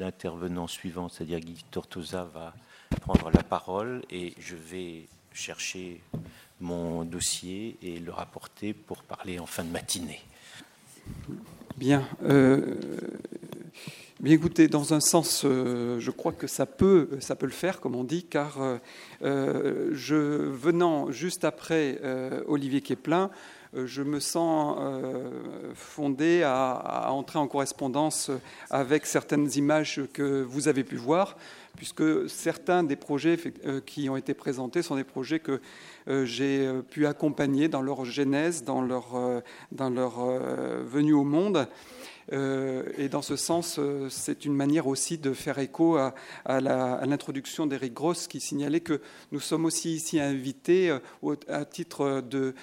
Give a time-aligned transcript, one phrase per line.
[0.00, 2.54] l'intervenant suivant, c'est-à-dire Guy Tortosa, va
[3.02, 6.00] prendre la parole et je vais chercher
[6.60, 10.20] mon dossier et le rapporter pour parler en fin de matinée.
[11.76, 12.08] Bien.
[12.24, 12.76] Euh,
[14.20, 17.80] bien écoutez, dans un sens, euh, je crois que ça peut, ça peut le faire,
[17.80, 18.58] comme on dit, car
[19.22, 22.00] euh, je, venant juste après
[22.46, 23.30] Olivier Keplin,
[23.74, 24.76] je me sens
[25.74, 28.30] fondé à, entrer en correspondance
[28.68, 31.36] avec certaines images que vous avez pu voir,
[31.76, 33.38] puisque certains des projets
[33.86, 35.60] qui ont été présentés sont des projets que
[36.24, 39.06] j'ai pu accompagner dans leur genèse, dans leur,
[39.72, 40.20] dans leur
[40.84, 41.68] venue au monde.
[42.32, 46.14] Euh, et dans ce sens, euh, c'est une manière aussi de faire écho à,
[46.46, 49.00] l'introduction d'Éric Gross qui signalait que
[49.32, 52.22] nous sommes aussi ici invités euh, à titre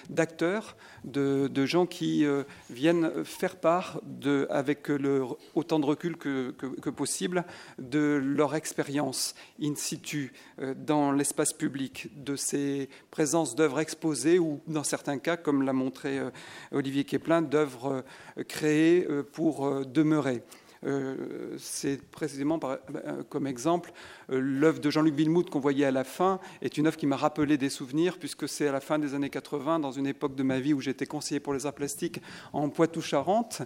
[0.10, 2.26] d'acteurs, de, gens qui
[2.70, 4.00] viennent faire part,
[4.50, 4.90] avec
[5.54, 7.44] autant de recul que, possible,
[7.78, 10.34] de leur expérience in situ
[10.78, 16.20] dans l'espace public, de ces présences d'œuvres exposées ou, dans certains cas, comme l'a montré
[16.72, 18.04] Olivier Keplin, d'œuvres
[18.48, 20.44] créées pour euh, demeurer.
[20.86, 23.92] Euh, c'est précisément euh, comme exemple
[24.30, 27.58] l'œuvre de Jean-Luc Villemout qu'on voyait à la fin est une œuvre qui m'a rappelé
[27.58, 30.60] des souvenirs puisque c'est à la fin des années 80, dans une époque de ma
[30.60, 32.22] vie où j'étais conseiller pour les arts plastiques
[32.54, 33.62] en Poitou-Charentes,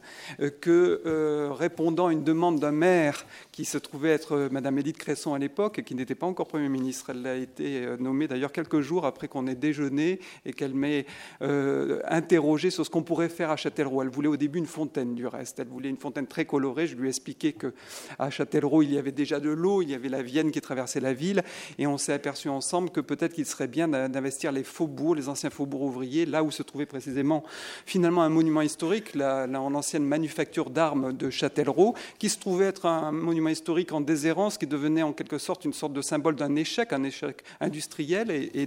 [0.62, 5.40] que répondant à une demande d'un maire qui se trouvait être Madame Édith Cresson à
[5.40, 9.06] l'époque et qui n'était pas encore Premier ministre, elle a été nommée d'ailleurs quelques jours
[9.06, 11.06] après qu'on ait déjeuné et qu'elle m'ait
[11.42, 14.04] interrogé sur ce qu'on pourrait faire à Châtellerault.
[14.04, 16.88] Elle voulait au début une fontaine du reste, elle voulait une fontaine très colorée.
[16.88, 20.10] Je lui ai expliqué qu'à Châtellerault, il y avait déjà de l'eau, il y avait
[20.10, 21.44] la Vienne qui traversait la ville,
[21.78, 25.50] et on s'est aperçu ensemble que peut-être qu'il serait bien d'investir les faubourgs, les anciens
[25.50, 27.44] faubourgs ouvriers, là où se trouvait précisément
[27.86, 33.50] finalement un monument historique, l'ancienne manufacture d'armes de Châtellerault, qui se trouvait être un monument
[33.50, 37.04] historique en déshérence, qui devenait en quelque sorte une sorte de symbole d'un échec, un
[37.04, 38.66] échec industriel et,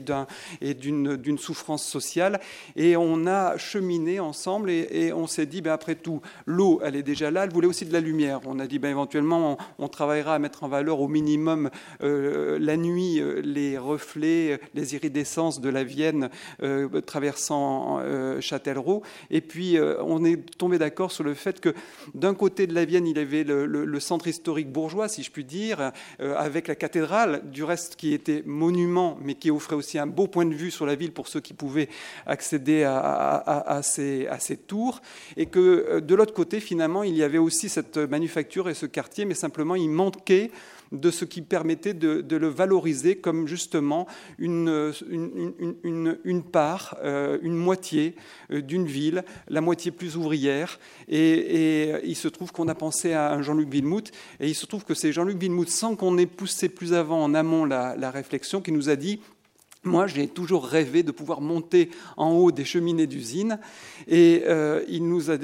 [0.75, 2.41] d'une souffrance sociale.
[2.77, 7.03] Et on a cheminé ensemble et, on s'est dit, ben après tout, l'eau, elle est
[7.03, 8.23] déjà là, elle voulait aussi de la lumière.
[8.45, 11.70] On a dit ben, éventuellement, on, travaillera à mettre en valeur au minimum
[12.02, 16.30] euh, la nuit euh, les reflets, les iridescences de la Vienne
[16.63, 18.01] euh, traversant
[18.40, 19.02] Châtellerault.
[19.30, 21.74] Et puis, on est tombé d'accord sur le fait que
[22.14, 25.45] d'un côté de la Vienne, il y avait le, centre historique bourgeois, si je puis
[25.45, 30.27] dire, avec la cathédrale, du reste qui était monument, mais qui offrait aussi un beau
[30.27, 31.89] point de vue sur la ville pour ceux qui pouvaient
[32.27, 35.01] accéder à, à ces, à ces tours.
[35.36, 39.25] Et que de l'autre côté, finalement, il y avait aussi cette manufacture et ce quartier,
[39.25, 40.52] mais simplement il manquait
[40.92, 44.07] de ce qui permettait de, le valoriser comme justement
[44.39, 44.92] une,
[46.23, 48.14] une, part, euh, une moitié
[48.52, 50.79] euh, d'une ville, la moitié plus ouvrière.
[51.08, 54.95] Et, il se trouve qu'on a pensé à Jean-Luc Villemout, et il se trouve que
[54.95, 58.89] c'est Jean-Luc Villemout, sans qu'on ait poussé plus avant en amont la réflexion, qui nous
[58.89, 59.20] a dit
[59.84, 63.58] moi, j'ai toujours rêvé de pouvoir monter en haut des cheminées d'usine.
[64.08, 65.36] Et euh, il nous a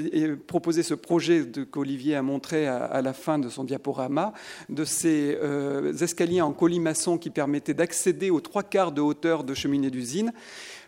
[0.47, 4.33] proposé ce projet qu'Olivier a montré à, la fin de son diaporama,
[4.69, 9.53] de ces euh, escaliers en colimaçon qui permettaient d'accéder aux trois quarts de hauteur de
[9.53, 10.33] cheminées d'usine.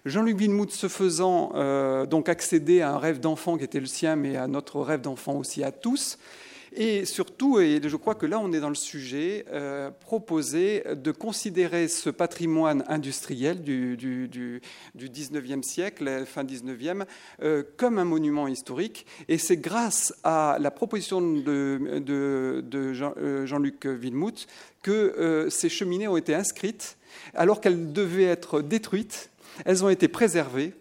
[0.05, 4.15] Jean-Luc Villemout se faisant euh, donc accéder à un rêve d'enfant qui était le sien,
[4.15, 6.17] mais à notre rêve d'enfant aussi à tous.
[6.75, 11.11] Et surtout, et je crois que là on est dans le sujet, euh, proposer de
[11.11, 14.61] considérer ce patrimoine industriel du, du, du,
[14.97, 17.05] 19e siècle, fin 19e,
[17.43, 19.05] euh, comme un monument historique.
[19.27, 21.79] Et c'est grâce à la proposition de,
[22.09, 24.47] euh, Jean-Luc Villemout
[24.81, 26.97] que ces cheminées ont été inscrites
[27.35, 29.29] alors qu'elles devaient être détruites.
[29.65, 30.73] Elles ont été préservées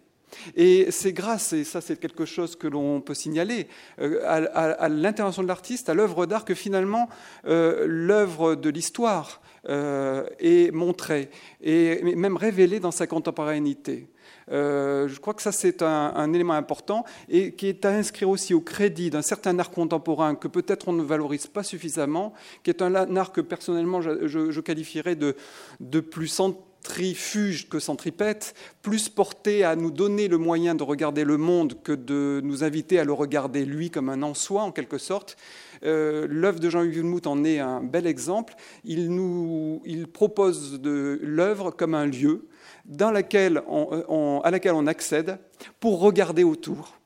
[0.57, 3.67] et c'est grâce, et ça c'est quelque chose que l'on peut signaler,
[4.01, 7.09] euh, à, l'intervention de l'artiste, à l'œuvre d'art, que finalement
[7.47, 14.09] euh, l'œuvre de l'histoire euh, est montrée et même révélée dans sa contemporanéité.
[14.49, 18.61] je crois que ça, c'est un, élément important et qui est à inscrire aussi au
[18.61, 22.33] crédit d'un certain art contemporain que peut-être on ne valorise pas suffisamment,
[22.63, 25.37] qui est un art que personnellement je, qualifierais de,
[25.81, 31.25] de plus central trifuge que centripète, plus porté à nous donner le moyen de regarder
[31.25, 34.73] le monde que de nous inviter à le regarder lui comme un en soi en
[34.73, 35.37] quelque sorte.
[35.85, 38.55] Euh, l'œuvre de Jean-Hugues Villemout en est un bel exemple.
[38.85, 42.47] Il, nous, il propose l'œuvre comme un lieu
[42.85, 45.39] dans laquelle on, à laquelle on accède
[45.81, 46.99] pour regarder autour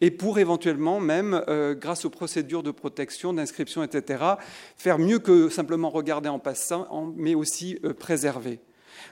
[0.00, 4.24] et pour éventuellement même, euh, grâce aux procédures de protection, d'inscription, etc.,
[4.76, 8.60] faire mieux que simplement regarder en passant, mais aussi euh, préserver.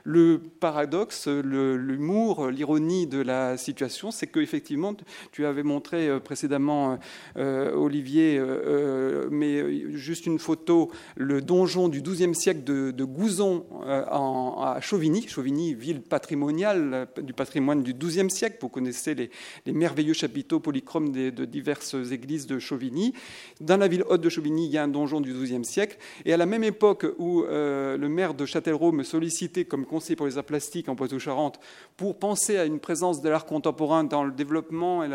[0.04, 4.94] Le paradoxe, l'humour, l'ironie de la situation, c'est qu'effectivement,
[5.32, 6.98] tu avais montré euh, précédemment,
[7.36, 14.78] euh, Olivier, euh, mais juste une photo, le donjon du XIIe siècle de, Gouzon à
[14.80, 18.58] Chauvigny, Chauvigny, ville patrimoniale du patrimoine du XIIe siècle.
[18.60, 19.30] Vous connaissez les,
[19.72, 23.14] merveilleux chapiteaux polychromes de diverses églises de Chauvigny.
[23.60, 25.96] Dans la ville haute de Chauvigny, il y a un donjon du XIIe siècle.
[26.24, 30.26] Et à la même époque où le maire de Châtellerault me sollicitait comme conseiller pour
[30.26, 31.58] les arts plastiques en Poitou-Charentes
[31.96, 35.08] pour penser à une présence de l'art contemporain dans le développement et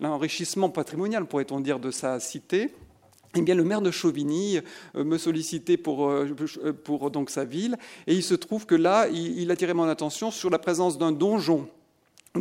[0.00, 2.74] l'enrichissement patrimonial, pourrait-on dire, de sa cité.
[3.36, 4.58] Eh bien, le maire de Chauvigny
[4.96, 6.34] euh, me sollicitait pour, euh,
[6.84, 7.76] pour donc, sa ville,
[8.06, 11.68] et il se trouve que là, il attirait mon attention sur la présence d'un donjon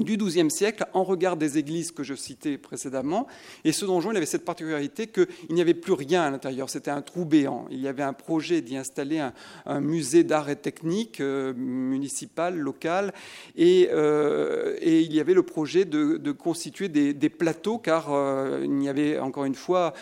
[0.03, 3.27] du XIIe siècle en regard des églises que je citais précédemment.
[3.63, 6.91] Et ce donjon, il avait cette particularité qu'il n'y avait plus rien à l'intérieur, c'était
[6.91, 7.65] un trou béant.
[7.69, 9.19] Il y avait un projet d'y installer
[9.65, 13.13] un, musée d'art et technique euh, municipal, local,
[13.59, 18.89] euh, et, il y avait le projet de, constituer des, plateaux, car euh, il n'y
[18.89, 19.93] avait encore une fois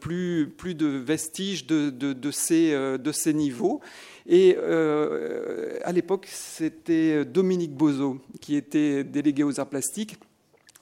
[0.00, 3.80] plus, plus de vestiges de, ces, de ces niveaux.
[4.28, 10.16] Et euh, à l'époque, c'était Dominique Bozo qui était délégué aux arts plastiques.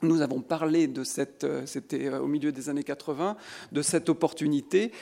[0.03, 3.37] Nous avons parlé de cette, euh, c'était euh, au milieu des années 80,
[3.73, 4.93] de cette opportunité.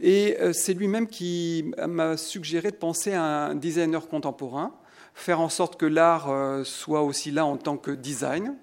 [0.00, 4.72] Et c'est lui-même qui m'a suggéré de penser à un designer contemporain,
[5.12, 8.54] faire en sorte que l'art soit aussi là en tant que design,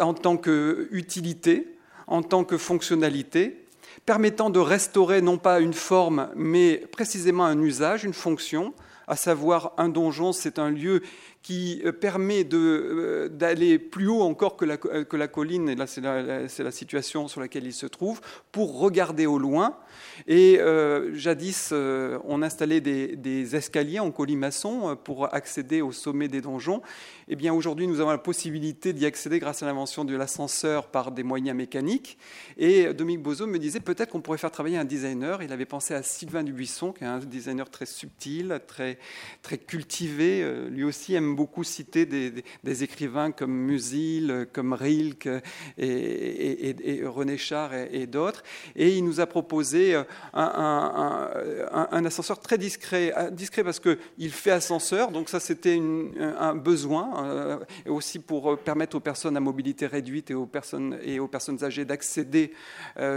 [0.00, 1.76] en tant qu'utilité,
[2.06, 3.67] en tant que fonctionnalité,
[4.08, 8.72] permettant de restaurer non pas une forme, mais précisément un usage, une fonction,
[9.06, 11.02] à savoir un donjon, c'est un lieu
[11.42, 14.78] qui euh, permet euh, d'aller plus haut encore que la,
[15.12, 19.38] la colline, et là c'est la, situation sur laquelle il se trouve, pour regarder au
[19.38, 19.76] loin.
[20.26, 26.82] Et euh, jadis, on installait des, escaliers en colimaçon pour accéder au sommet des donjons.
[27.28, 31.12] Eh bien aujourd'hui, nous avons la possibilité d'y accéder grâce à l'invention de l'ascenseur par
[31.12, 32.18] des moyens mécaniques.
[32.56, 35.42] Et Dominique Bozo me disait peut-être qu'on pourrait faire travailler un designer.
[35.42, 38.98] Il avait pensé à Sylvain Dubuisson, qui est un designer très subtil, très,
[39.42, 40.46] très cultivé.
[40.70, 45.28] Lui aussi aime beaucoup cité des, écrivains comme Musil, comme Rilke
[45.78, 48.42] et, René Char et, d'autres.
[48.76, 50.04] Et il nous a proposé euh,
[50.34, 55.80] un, ascenseur très discret, euh, discret parce qu'il fait ascenseur, donc ça c'était
[56.38, 61.20] un besoin, euh, aussi pour permettre aux personnes à mobilité réduite et aux personnes, et
[61.20, 62.52] aux personnes âgées d'accéder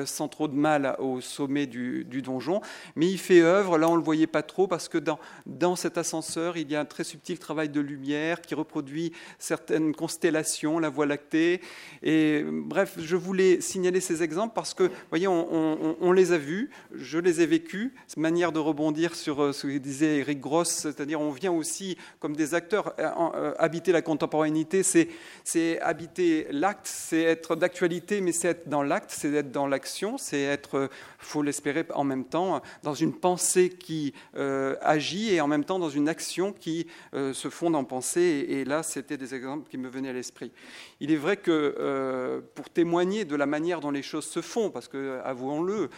[0.06, 2.62] sans trop de mal au sommet du, donjon.
[2.96, 5.76] Mais il fait œuvre, là on ne le voyait pas trop parce que dans, dans
[5.76, 10.80] cet ascenseur, il y a un très subtil travail de lumière qui reproduit certaines constellations,
[10.80, 11.62] la Voie lactée.
[12.04, 16.61] Et bref, je voulais signaler ces exemples parce que, voyez, on, les a vus,
[16.94, 17.92] je les ai vécus.
[18.18, 22.36] Manière de rebondir sur euh, ce que disait Eric Gross, c'est-à-dire on vient aussi comme
[22.36, 28.50] des acteurs euh, euh, habiter la contemporanéité, c'est habiter l'acte, c'est être d'actualité, mais c'est
[28.50, 32.94] être dans l'acte, c'est être dans l'action, c'est être, faut l'espérer en même temps, dans
[32.94, 37.84] une pensée qui agit et en même temps dans une action qui se fonde en
[37.84, 40.52] pensée et là, c'était des exemples qui me venaient à l'esprit.
[41.00, 44.88] Il est vrai que pour témoigner de la manière dont les choses se font, parce
[44.88, 45.90] que, avouons-le,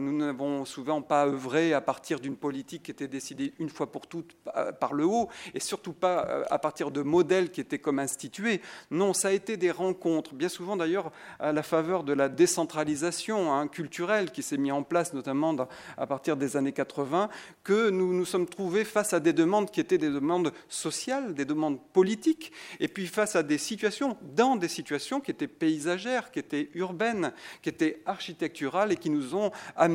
[0.00, 4.06] nous n'avons souvent pas œuvré à partir d'une politique qui était décidée une fois pour
[4.06, 4.36] toutes
[4.80, 8.60] par le haut, et surtout pas euh, à partir de modèles qui étaient comme institués.
[8.90, 13.52] Non, ça a été des rencontres, bien souvent d'ailleurs à la faveur de la décentralisation
[13.52, 15.54] hein, culturelle qui s'est mise en place, notamment
[15.96, 17.28] à partir des années 80,
[17.64, 21.44] que nous nous sommes trouvés face à des demandes qui étaient des demandes sociales, des
[21.44, 26.38] demandes politiques, et puis face à des situations, dans des situations qui étaient paysagères, qui
[26.38, 27.32] étaient urbaines,
[27.62, 29.89] qui étaient architecturales, et qui nous ont amenés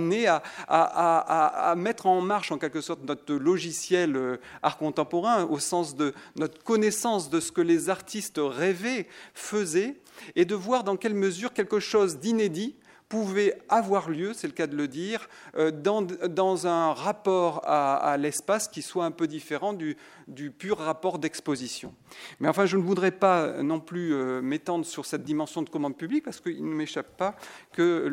[0.68, 6.14] à, mettre en marche en quelque sorte notre logiciel euh, art contemporain, au sens de
[6.36, 9.96] notre connaissance de ce que les artistes rêvaient, faisaient,
[10.36, 12.76] et de voir dans quelle mesure quelque chose d'inédit
[13.10, 18.18] pouvait avoir lieu, c'est le cas de le dire, euh, dans, dans un rapport à,
[18.18, 19.98] l'espace qui soit un peu différent du,
[20.28, 21.94] du pur rapport d'exposition.
[22.40, 25.98] Mais enfin, je ne voudrais pas non plus euh, m'étendre sur cette dimension de commande
[25.98, 27.36] publique parce qu'il ne m'échappe pas
[27.74, 28.08] que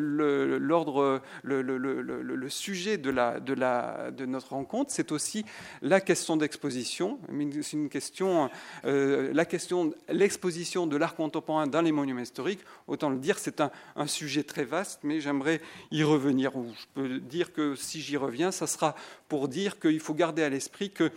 [0.59, 5.45] l'ordre, le, sujet de, la, de, la, de, notre rencontre, c'est aussi
[5.81, 7.19] la question d'exposition.
[7.61, 8.49] C'est une question,
[8.85, 12.61] euh, la question, l'exposition de l'art contemporain dans les monuments historiques.
[12.87, 15.61] Autant le dire, c'est un sujet très vaste, mais j'aimerais
[15.91, 16.51] y revenir.
[16.53, 18.95] Je peux dire que si j'y reviens, ça sera
[19.27, 21.11] pour dire qu'il faut garder à l'esprit que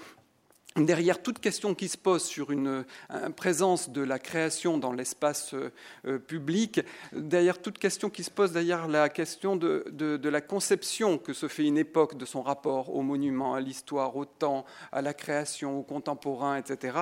[0.76, 2.84] derrière toute question qui se pose sur une,
[3.36, 5.70] présence de la création dans l'espace euh,
[6.06, 6.80] euh, public,
[7.12, 9.84] derrière toute question qui se pose derrière la question de,
[10.22, 14.24] la conception que se fait une époque de son rapport au monument, à l'histoire, au
[14.24, 16.98] temps, à la création, au contemporain, etc.,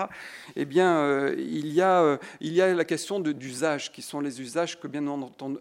[0.57, 5.03] eh bien, euh, il, y a, la question d'usage, qui sont les usages que bien,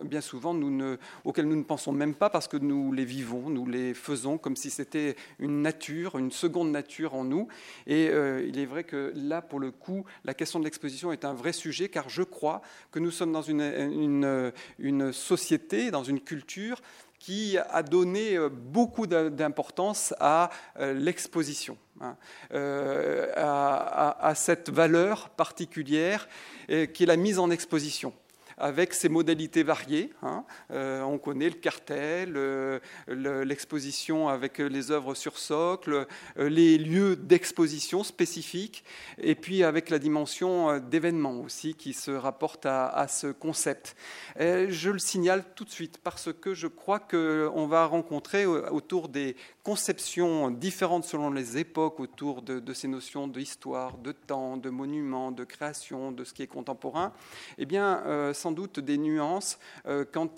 [0.03, 3.49] bien souvent nous ne, auxquels nous ne pensons même pas parce que nous les vivons,
[3.49, 7.47] nous les faisons comme si c'était une nature, une seconde nature en nous.
[7.87, 11.25] Et euh, il est vrai que là, pour le coup, la question de l'exposition est
[11.25, 16.19] un vrai sujet, car je crois que nous sommes dans une, une, société, dans une
[16.19, 16.81] culture
[17.19, 22.17] qui a donné euh, beaucoup d'importance à euh, l'exposition, hein,
[22.51, 26.27] à, cette valeur particulière
[26.67, 28.13] qui est la mise en exposition
[28.57, 30.11] avec ses modalités variées.
[30.21, 30.43] Hein.
[30.71, 36.07] Euh, on connaît le cartel, euh, l'exposition avec les œuvres sur socle,
[36.37, 38.83] euh, les lieux d'exposition spécifiques,
[39.17, 43.95] et puis avec la dimension d'événement aussi qui se rapporte à, ce concept.
[44.37, 49.35] je le signale tout de suite parce que je crois qu'on va rencontrer autour des
[49.63, 55.43] conceptions différentes selon les époques autour de, ces notions d'histoire, de temps, de monument, de
[55.43, 57.13] création, de ce qui est contemporain,
[57.57, 60.29] eh bien, sans doute des nuances euh, quant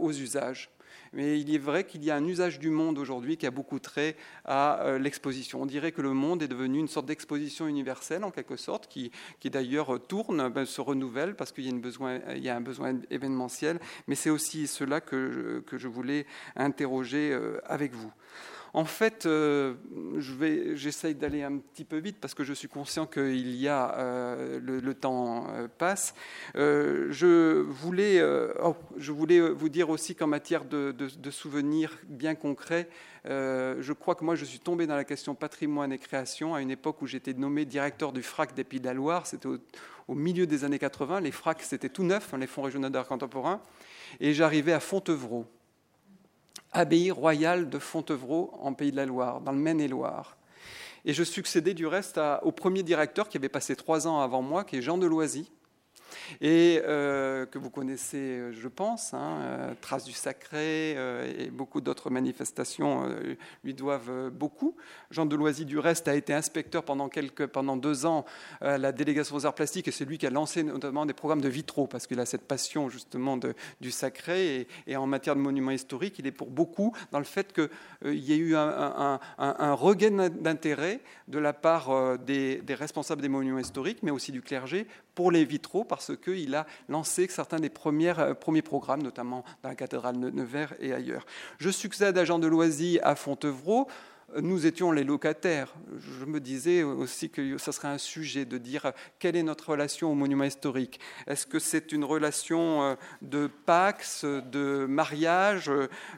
[0.00, 0.70] aux usages.
[1.12, 3.78] Mais il est vrai qu'il y a un usage du monde aujourd'hui qui a beaucoup
[3.78, 5.62] trait à euh, l'exposition.
[5.62, 9.12] On dirait que le monde est devenu une sorte d'exposition universelle, en quelque sorte, qui,
[9.44, 13.78] d'ailleurs tourne, ben, se renouvelle parce qu'il y, a un besoin événementiel.
[14.08, 16.26] Mais c'est aussi cela que je voulais
[16.56, 18.12] interroger euh, avec vous.
[18.76, 19.74] En fait, euh,
[20.74, 24.58] j'essaye d'aller un petit peu vite parce que je suis conscient qu'il y a euh,
[24.60, 26.12] le, temps euh, passe.
[26.56, 28.20] je voulais,
[28.60, 32.88] oh, je voulais vous dire aussi qu'en matière de, souvenirs bien concrets,
[33.26, 36.72] je crois que moi je suis tombé dans la question patrimoine et création à une
[36.72, 39.28] époque où j'étais nommé directeur du FRAC des Pays de la Loire.
[39.28, 39.48] C'était
[40.08, 41.20] au, milieu des années 80.
[41.20, 43.60] Les FRAC c'était tout neuf, hein, les fonds régionaux d'art contemporain,
[44.18, 45.46] et j'arrivais à Fontevraud
[46.74, 50.36] abbaye royale de Fontevraud en Pays de la Loire, dans le Maine-et-Loire.
[51.06, 54.64] Et je succédais du reste au premier directeur qui avait passé trois ans avant moi,
[54.64, 55.50] qui est Jean de Loisy,
[56.40, 60.92] et euh, que vous connaissez, euh, je pense, hein, euh, Traces du Sacré
[61.38, 63.08] et beaucoup d'autres manifestations
[63.62, 64.76] lui doivent beaucoup.
[65.10, 68.24] Jean Deloisy, du reste, a été inspecteur pendant, quelques, pendant deux ans
[68.60, 71.40] à la délégation aux arts plastiques et c'est lui qui a lancé notamment des programmes
[71.40, 73.38] de vitraux parce qu'il a cette passion justement
[73.80, 77.52] du sacré et, en matière de monuments historiques, il est pour beaucoup dans le fait
[77.52, 79.18] qu'il y ait eu un,
[79.74, 84.86] regain d'intérêt de la part des, des responsables des monuments historiques, mais aussi du clergé,
[85.14, 89.74] pour les vitraux parce qu'il a lancé certains des euh, premiers programmes, notamment dans la
[89.74, 91.26] cathédrale de Nevers et ailleurs.
[91.58, 93.88] Je succède à Jean de Loisy à Fontevraud
[94.40, 95.72] nous étions les locataires.
[95.98, 100.10] Je me disais aussi que ce serait un sujet de dire quelle est notre relation
[100.10, 100.98] au monument historique?
[101.26, 105.70] Est-ce que c'est une relation euh, de pax, de mariage?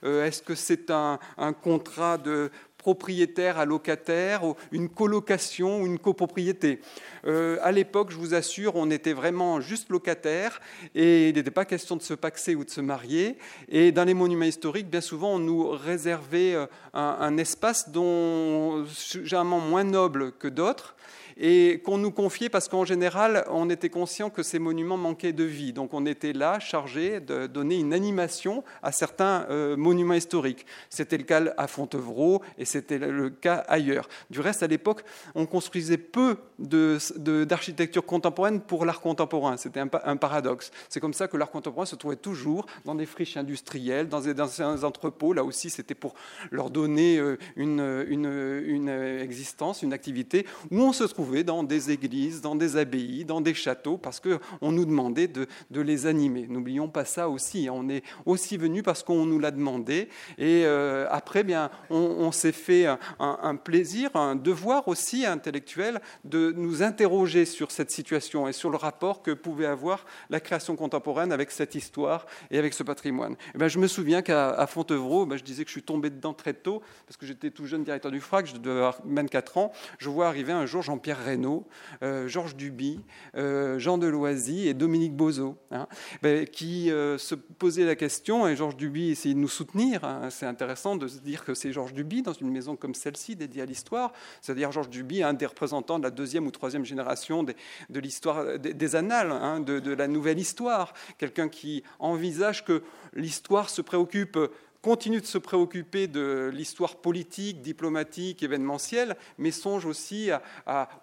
[0.04, 2.50] Euh, Est-ce que c'est un, un, contrat de
[2.86, 6.78] propriétaire à locataire, une colocation ou une copropriété.
[7.26, 10.60] Euh, à l'époque, je vous assure, on était vraiment juste locataire
[10.94, 13.38] et il n'était pas question de se paxer ou de se marier.
[13.68, 18.84] Et dans les monuments historiques, bien souvent, on nous réservait euh, un, un espace dont
[19.24, 20.94] généralement moins noble que d'autres
[21.36, 25.44] et qu'on nous confiait parce qu'en général, on était conscient que ces monuments manquaient de
[25.44, 25.72] vie.
[25.72, 30.64] Donc on était là, chargé de donner une animation à certains euh, monuments historiques.
[30.88, 34.08] C'était le cas à Fontevraud et c'était le cas ailleurs.
[34.30, 35.02] Du reste, à l'époque,
[35.34, 39.56] on construisait peu d'architecture contemporaine pour l'art contemporain.
[39.56, 40.70] C'était un, paradoxe.
[40.88, 44.40] C'est comme ça que l'art contemporain se trouvait toujours dans des friches industrielles, dans des,
[44.40, 45.34] anciens entrepôts.
[45.34, 46.14] Là aussi, c'était pour
[46.50, 51.06] leur donner euh, une, une, une existence, une activité où on se
[51.44, 56.06] dans des églises, dans des abbayes, dans des châteaux, parce qu'on nous demandait de, les
[56.06, 56.46] animer.
[56.48, 57.68] N'oublions pas ça aussi.
[57.68, 57.72] Hein.
[57.74, 60.08] On est aussi venu parce qu'on nous l'a demandé.
[60.38, 62.86] Et euh, après, bien, on, s'est fait
[63.18, 68.76] un, plaisir, un devoir aussi intellectuel de nous interroger sur cette situation et sur le
[68.76, 73.32] rapport que pouvait avoir la création contemporaine avec cette histoire et avec ce patrimoine.
[73.32, 76.10] Et eh bien, je me souviens qu'à Fontevraud, ben, je disais que je suis tombé
[76.10, 79.58] dedans très tôt, parce que j'étais tout jeune directeur du FRAC, je devais avoir 24
[79.58, 79.72] ans.
[79.98, 81.66] Je vois arriver un jour Jean-Pierre Reynaud,
[82.02, 83.00] euh, Georges Duby,
[83.36, 85.86] euh, Jean Deloisy et Dominique Bozo, hein,
[86.22, 90.04] ben, qui euh, se posaient la question, et Georges Duby essayait de nous soutenir.
[90.04, 90.28] Hein.
[90.30, 93.62] c'est intéressant de se dire que c'est Georges Duby dans une maison comme celle-ci, dédiée
[93.62, 98.00] à l'histoire, c'est-à-dire Georges Duby, un des représentants de la deuxième ou troisième génération de
[98.00, 102.82] l'histoire des, annales, hein, de la nouvelle histoire, quelqu'un qui envisage que
[103.14, 104.38] l'histoire se préoccupe
[104.86, 110.30] continue de se préoccuper de l'histoire politique, diplomatique, événementielle, mais songe aussi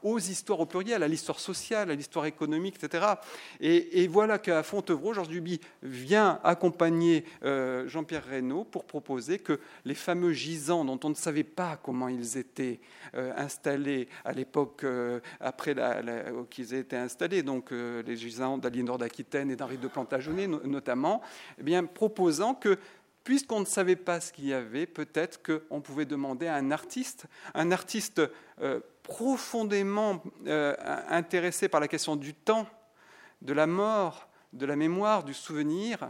[0.04, 3.06] aux histoires au pluriel, à l'histoire sociale, à l'histoire économique, etc.
[3.60, 9.96] Et, voilà qu'à Fontevraud, Georges Duby vient accompagner euh, Jean-Pierre Reynaud pour proposer que les
[9.96, 12.80] fameux gisants dont on ne savait pas comment ils étaient
[13.16, 15.76] euh, installés à l'époque euh, après
[16.50, 21.22] qu'ils aient été installés, donc les gisants d'Aliénor d'Aquitaine et d'Henri de Plantagenet notamment,
[21.60, 22.78] eh bien, proposant que
[23.24, 27.26] puisqu'on ne savait pas ce qu'il y avait, peut-être qu'on pouvait demander à un artiste,
[27.54, 28.22] un artiste
[28.62, 30.76] euh, profondément euh,
[31.10, 32.68] intéressé par la question du temps,
[33.42, 36.10] de la mort, de la mémoire, du souvenir,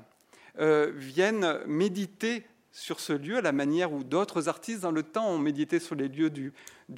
[0.59, 5.29] euh, vienne méditer sur ce lieu à la manière où d'autres artistes dans le temps
[5.29, 6.51] ont médité sur les lieux du,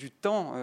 [0.10, 0.56] temps,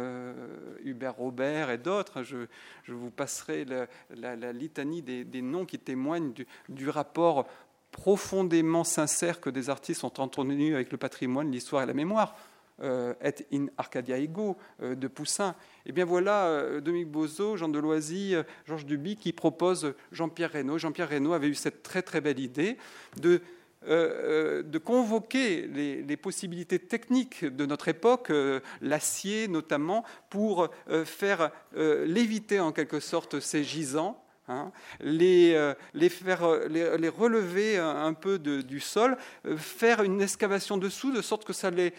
[0.85, 2.23] Hubert Robert et d'autres.
[2.23, 2.47] Je,
[2.89, 3.67] vous passerai
[4.09, 6.33] la, litanie des, noms qui témoignent
[6.71, 7.47] du rapport
[7.93, 12.35] profondément sincère que des artistes ont entretenu avec le patrimoine, l'histoire et la mémoire.
[12.83, 15.55] Euh, et in Arcadia Ego euh, de Poussin.
[15.85, 18.35] Et eh bien voilà euh, Dominique Bozo, Jean Deloisy,
[18.67, 20.79] Georges Duby qui proposent Jean-Pierre Reynaud.
[20.79, 22.79] Jean-Pierre Reynaud avait eu cette très très belle idée
[23.21, 23.41] de,
[23.87, 28.33] de convoquer les, les, possibilités techniques de notre époque,
[28.81, 30.69] l'acier notamment, pour
[31.05, 37.79] faire léviter en quelque sorte ces gisants Hein, les, euh, les, faire, euh, les, relever
[37.79, 41.95] un peu du sol, euh, faire une excavation dessous, de sorte que ça les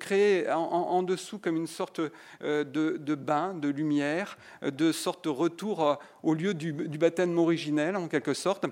[0.00, 2.00] crée en, dessous comme une sorte
[2.40, 8.34] de, bain, de lumière, de sorte de retour au lieu du, baptême originel, en quelque
[8.34, 8.66] sorte.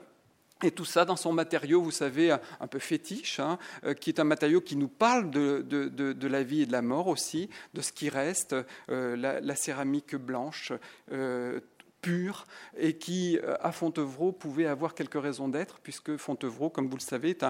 [0.64, 3.58] Et tout ça dans son matériau, vous savez, un peu fétiche, hein,
[4.00, 7.06] qui est un matériau qui nous parle de, de, la vie et de la mort
[7.06, 8.56] aussi, de ce qui reste,
[8.88, 10.72] la, céramique blanche,
[12.06, 12.46] pur
[12.78, 17.00] et qui, euh, à Fontevraud, pouvait avoir quelques raisons d'être, puisque Fontevraud, comme vous le
[17.00, 17.44] savez, est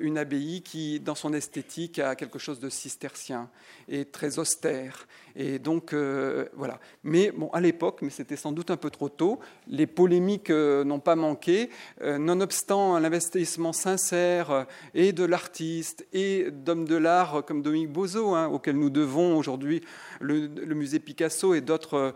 [0.00, 3.48] une abbaye qui, dans son esthétique, a quelque chose de cistercien
[3.88, 5.06] et très austère.
[5.36, 6.80] Et donc, euh, voilà.
[7.04, 10.82] Mais bon, à l'époque, mais c'était sans doute un peu trop tôt, les polémiques euh,
[10.82, 11.70] n'ont pas manqué.
[12.02, 18.76] nonobstant l'investissement sincère et de l'artiste et d'hommes de l'art comme Dominique Bozo, hein, auquel
[18.76, 19.82] nous devons aujourd'hui
[20.20, 22.14] le, musée Picasso et d'autres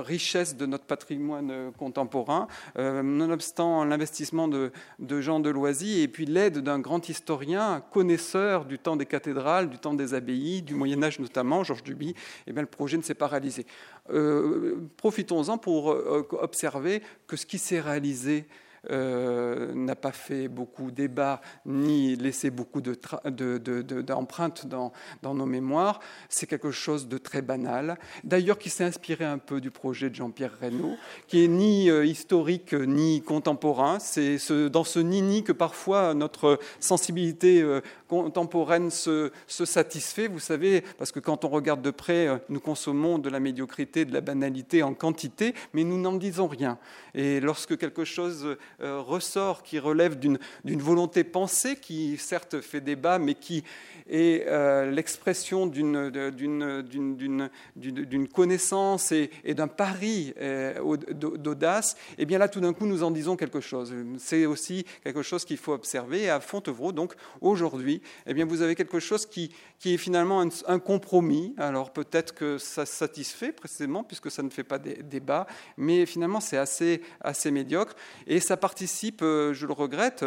[0.00, 6.78] richesse de notre patrimoine contemporain, euh, nonobstant l'investissement de, de Jean et puis l'aide d'un
[6.78, 11.64] grand historien, connaisseur du temps des cathédrales, du temps des abbayes, du Moyen Âge notamment,
[11.64, 12.14] Georges Duby,
[12.46, 13.66] eh bien, le projet ne s'est pas réalisé.
[14.10, 18.46] Euh, profitons-en pour euh, observer que ce qui s'est réalisé
[18.90, 24.92] euh, n'a pas fait beaucoup débat ni laissé beaucoup d'empreintes de, dans,
[25.22, 26.00] dans, nos mémoires.
[26.28, 27.96] C'est quelque chose de très banal.
[28.24, 30.96] D'ailleurs, qui s'est inspiré un peu du projet de Jean-Pierre Reynaud,
[31.28, 34.00] qui est ni euh, historique ni contemporain.
[34.00, 40.26] C'est ce, dans ce nini que parfois notre sensibilité euh, contemporaine se, se, satisfait.
[40.26, 44.12] Vous savez, parce que quand on regarde de près, nous consommons de la médiocrité, de
[44.12, 46.78] la banalité en quantité, mais nous n'en disons rien.
[47.14, 53.18] Et lorsque quelque chose euh, ressort qui relève d'une volonté pensée qui certes fait débat,
[53.18, 53.64] mais qui
[54.08, 56.10] est euh, l'expression d'une
[58.32, 63.10] connaissance et, d'un pari euh, d'audace, et eh bien là tout d'un coup nous en
[63.10, 63.94] disons quelque chose.
[64.18, 66.28] C'est aussi quelque chose qu'il faut observer.
[66.28, 71.56] À Fontevraud, donc aujourd'hui, eh vous avez quelque chose qui, qui est finalement un, compromis.
[71.58, 76.56] Alors peut-être que ça satisfait précisément puisque ça ne fait pas débat, mais finalement c'est
[76.56, 77.96] assez, assez médiocre
[78.28, 80.24] et ça participe, euh, je le regrette,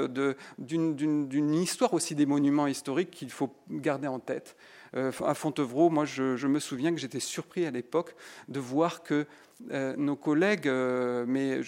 [0.59, 4.57] d'une histoire aussi des monuments historiques qu'il faut garder en tête.
[4.95, 8.15] Euh, à Fontevraud, moi, je, me souviens que j'étais surpris à l'époque
[8.47, 9.25] de voir que
[9.71, 10.69] euh, nos collègues,
[11.27, 11.61] mais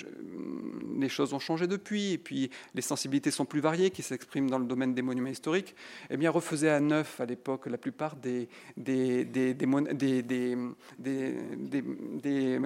[0.97, 4.59] les choses ont changé depuis, et puis les sensibilités sont plus variées, qui s'expriment dans
[4.59, 5.75] le domaine des monuments historiques,
[6.09, 8.49] eh bien, refaisaient à neuf à l'époque la plupart des,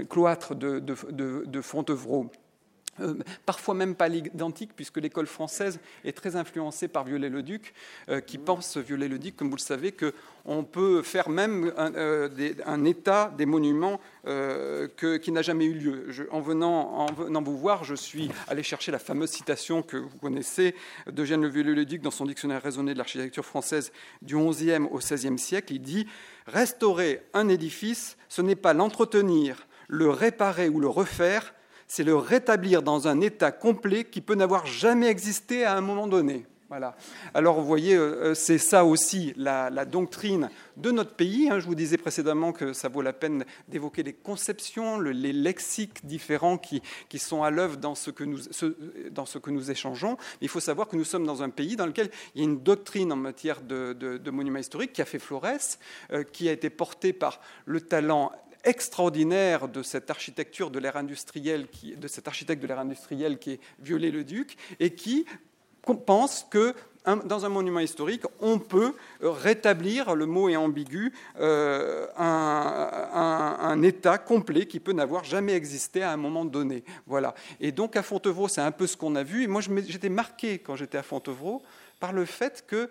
[0.09, 2.31] cloîtres de Fontevraud.
[2.99, 7.73] Euh, parfois même pas l'identique, puisque l'école française est très influencée par Viollet-le-Duc,
[8.09, 13.33] euh, qui pense, Viollet-le-Duc, comme vous le savez, qu'on peut faire même un, euh, état
[13.37, 16.27] des monuments qui n'a jamais eu lieu.
[16.31, 20.17] en, venant, en venant vous voir, je suis allé chercher la fameuse citation que vous
[20.17, 20.75] connaissez
[21.09, 25.73] d'Eugène Le Viollet-le-Duc dans son dictionnaire raisonné de l'architecture française du XIe au XVIe siècle.
[25.73, 26.07] Il dit
[26.47, 31.53] Restaurer un édifice, ce n'est pas l'entretenir, le réparer ou le refaire,
[31.91, 36.07] c'est le rétablir dans un état complet qui peut n'avoir jamais existé à un moment
[36.07, 36.45] donné.
[36.69, 36.95] Voilà.
[37.33, 41.49] Alors, vous voyez, euh, c'est ça aussi la, doctrine de notre pays.
[41.51, 41.59] Hein.
[41.59, 46.57] Je vous disais précédemment que ça vaut la peine d'évoquer les conceptions, les lexiques différents
[46.57, 46.81] qui,
[47.17, 50.17] sont à l'œuvre dans, ce que nous, échangeons.
[50.39, 52.63] il faut savoir que nous sommes dans un pays dans lequel il y a une
[52.63, 55.77] doctrine en matière de, monuments historiques qui a fait florès,
[56.13, 58.31] euh, qui a été portée par le talent
[58.63, 63.51] extraordinaire de cette architecture de l'ère industrielle, qui, de cet architecte de l'ère industrielle qui
[63.51, 65.25] est Viollet-le-Duc, et qui
[66.05, 66.75] pense que
[67.25, 74.67] dans un monument historique, on peut rétablir, le mot est ambigu, euh, un, état complet
[74.67, 76.83] qui peut n'avoir jamais existé à un moment donné.
[77.07, 77.33] Voilà.
[77.59, 79.43] Et donc à Fontevraud, c'est un peu ce qu'on a vu.
[79.43, 81.63] Et moi, j'étais marqué quand j'étais à Fontevraud
[81.99, 82.89] par le fait que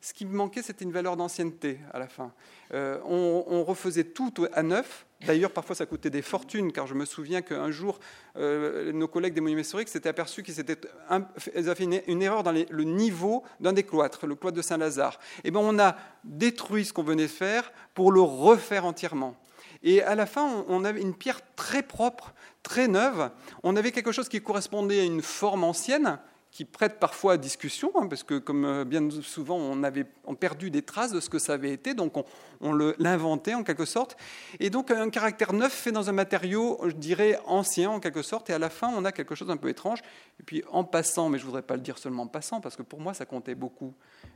[0.00, 2.32] ce qui me manquait, c'était une valeur d'ancienneté à la fin.
[2.74, 5.05] Euh, on, refaisait tout à neuf.
[5.24, 7.98] D'ailleurs, parfois, ça coûtait des fortunes, car je me souviens qu'un jour,
[8.36, 12.84] euh, nos collègues des monuments historiques s'étaient aperçus qu'ils avaient fait une, erreur dans le
[12.84, 15.18] niveau d'un des cloîtres, le cloître de Saint-Lazare.
[15.38, 19.36] Et eh bien, on a détruit ce qu'on venait de faire pour le refaire entièrement.
[19.82, 23.30] Et à la fin, on avait une pierre très propre, très neuve.
[23.62, 26.18] On avait quelque chose qui correspondait à une forme ancienne,
[26.56, 30.06] qui prête parfois à discussion, hein, parce que comme euh, bien souvent on avait
[30.40, 32.14] perdu des traces de ce que ça avait été, donc
[32.62, 34.16] on, l'inventait en quelque sorte.
[34.58, 38.48] Et donc un caractère neuf fait dans un matériau, je dirais, ancien en quelque sorte,
[38.48, 40.00] et à la fin on a quelque chose d'un peu étrange.
[40.40, 42.74] Et puis en passant, mais je ne voudrais pas le dire seulement en passant, parce
[42.74, 43.92] que pour moi ça comptait beaucoup,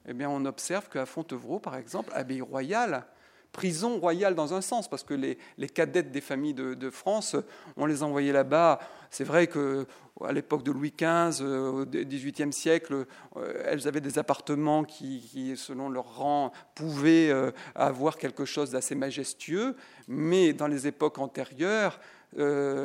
[0.07, 3.07] eh bien on observe qu'à Fontevraud, par exemple, abbaye royale,
[3.53, 5.37] prison royale dans un sens, parce que les,
[5.69, 7.37] cadettes des familles de, France,
[7.77, 8.81] on les envoyait là-bas.
[9.11, 9.87] C'est vrai que
[10.25, 15.55] à l'époque de Louis XV, euh, au XVIIIe siècle, euh, elles avaient des appartements qui,
[15.57, 19.77] selon leur rang, pouvaient euh, avoir quelque chose d'assez majestueux,
[20.09, 22.01] mais dans les époques antérieures,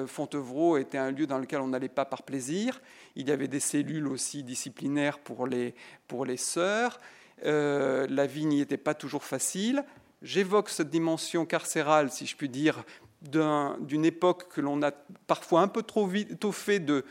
[0.08, 2.82] Fontevraud était un lieu dans lequel on n'allait pas par plaisir.
[3.16, 5.76] Il y avait des cellules aussi disciplinaires pour les,
[6.08, 7.00] pour les sœurs.
[7.44, 9.84] la vie n'y était pas toujours facile.
[10.26, 12.84] J'évoque cette dimension carcérale, si je puis dire,
[13.22, 14.90] d'une époque que l'on a
[15.28, 16.10] parfois un peu trop
[16.40, 17.06] tôt fait de,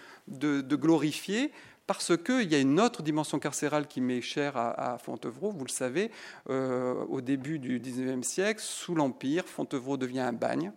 [0.75, 1.53] glorifier,
[1.87, 5.71] parce qu'il y a une autre dimension carcérale qui m'est chère à, Fontevraud, vous le
[5.71, 6.11] savez,
[6.51, 10.73] euh, au début du XIXe siècle, sous l'Empire, Fontevraud devient un bagne.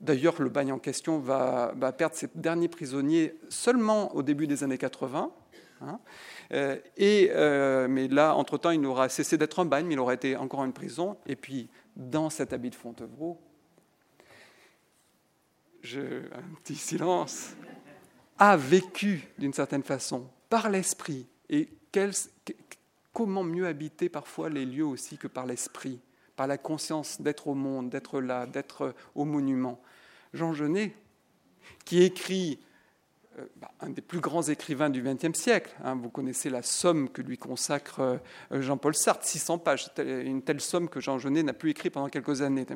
[0.00, 4.76] D'ailleurs, le bagne en question va, perdre ses derniers prisonniers seulement au début des années
[4.76, 5.32] 80.
[6.52, 10.14] Euh, et, euh, mais là, entre-temps, il aura cessé d'être un bagne, mais il aura
[10.14, 11.16] été encore en prison.
[11.26, 13.40] Et puis, dans cet habit de Fontevraud,
[15.82, 17.54] je, un petit silence,
[18.38, 21.26] a vécu d'une certaine façon par l'esprit.
[21.48, 21.68] Et
[23.12, 26.00] comment mieux habiter parfois les lieux aussi que par l'esprit,
[26.36, 29.80] par la conscience d'être au monde, d'être là, d'être au monument?
[30.32, 30.94] Jean Genet,
[31.84, 32.58] qui écrit
[33.80, 35.74] un des plus grands écrivains du XXe siècle.
[35.84, 35.96] Hein.
[36.00, 38.20] vous connaissez la somme que lui consacre
[38.52, 42.08] euh, Jean-Paul Sartre, 600 pages, une telle somme que Jean Genet n'a plus écrit pendant
[42.08, 42.66] quelques années.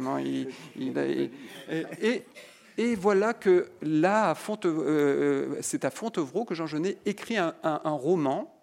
[2.77, 8.55] et, voilà que là, euh, c'est à Fontevraud que Jean Genet écrit un, un roman.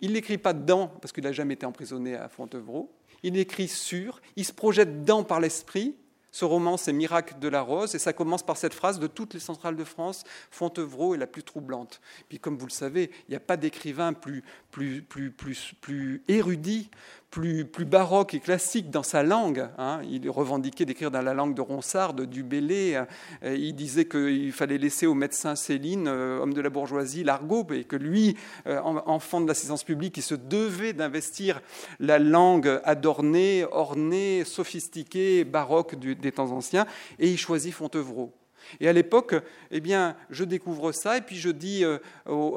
[0.00, 2.92] Il ne l'écrit pas dedans, parce qu'il n'a jamais été emprisonné à Fontevraud.
[3.22, 5.94] Il écrit sur, il se projette dedans par l'esprit,
[6.32, 9.34] ce roman, c'est Miracle de la Rose, et ça commence par cette phrase de toutes
[9.34, 12.00] les centrales de France, Fontevraud est la plus troublante.
[12.28, 16.22] Puis comme vous le savez, il n'y a pas d'écrivain plus, plus, plus, plus, plus
[16.28, 16.90] érudit,
[17.32, 19.66] plus, baroque et classique dans sa langue.
[19.78, 20.02] Hein.
[20.08, 22.94] Il revendiquait d'écrire dans la langue de Ronsard, de Dubélé.
[22.94, 23.06] Hein.
[23.42, 27.84] Il disait qu'il fallait laisser au médecin Céline, euh, homme de la bourgeoisie, l'argot, et
[27.84, 31.62] que lui, euh, enfant de l'assistance publique, il se devait d'investir
[32.00, 36.86] la langue adornée, ornée, sophistiquée, baroque des temps anciens,
[37.18, 38.34] et il choisit Fontevraud.
[38.80, 39.34] Et à l'époque,
[39.70, 41.98] eh bien, je découvre ça et puis je dis euh,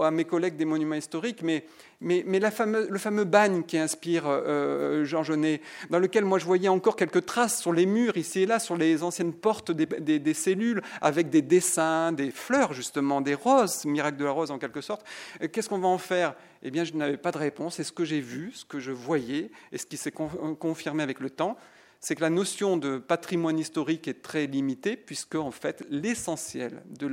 [0.02, 1.66] à mes collègues des monuments historiques, mais,
[2.06, 6.96] mais, le fameux bagne qui inspire euh, Jean Genet, dans lequel moi je voyais encore
[6.96, 10.84] quelques traces sur les murs, ici et là, sur les anciennes portes des, des, cellules,
[11.02, 15.04] avec des dessins, des fleurs justement, des roses, miracle de la rose en quelque sorte.
[15.42, 16.36] Euh, qu'est-ce qu'on va en faire?
[16.62, 17.80] Eh bien, je n'avais pas de réponse.
[17.80, 21.20] Et ce que j'ai vu, ce que je voyais, et ce qui s'est confirmé avec
[21.20, 21.58] le temps,
[22.00, 27.10] c'est que la notion de patrimoine historique est très limitée, puisque en fait l'essentiel de,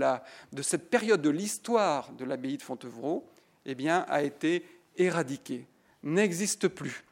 [0.52, 3.26] de cette période de l'histoire de l'abbaye de Fontevraud
[3.64, 4.64] eh bien, a été
[4.96, 5.66] éradiqué,
[6.02, 7.04] n'existe plus.